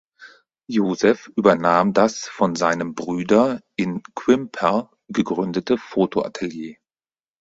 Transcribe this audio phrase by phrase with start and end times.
[0.67, 6.77] Joseph übernahm das von seinem Brüder in Quimper gegründete Fotoatelier.